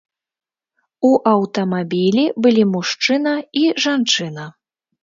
У 1.09 1.11
аўтамабілі 1.33 2.25
былі 2.47 2.63
мужчына 2.73 3.39
і 3.63 3.69
жанчына. 3.89 4.53